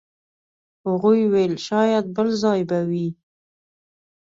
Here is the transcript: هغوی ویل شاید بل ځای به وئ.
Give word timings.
هغوی 0.87 1.21
ویل 1.33 1.53
شاید 1.67 2.05
بل 2.15 2.27
ځای 2.43 2.61
به 2.69 2.79
وئ. 2.89 3.07